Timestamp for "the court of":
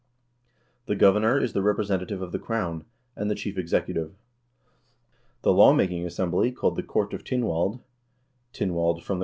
6.75-7.23